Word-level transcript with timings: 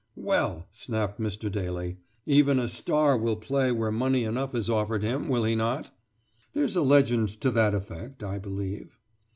"Well!" 0.17 0.65
snapped 0.71 1.19
Mr. 1.21 1.51
Daly. 1.51 1.97
"Even 2.25 2.57
a 2.57 2.67
star 2.67 3.15
will 3.15 3.35
play 3.35 3.71
where 3.71 3.91
money 3.91 4.23
enough 4.23 4.55
is 4.55 4.67
offered 4.67 5.03
him, 5.03 5.29
will 5.29 5.43
he 5.43 5.53
not?" 5.53 5.95
"There's 6.53 6.75
a 6.75 6.81
legend 6.81 7.29
to 7.41 7.51
that 7.51 7.75
effect, 7.75 8.23
I 8.23 8.39
believe.' 8.39 8.97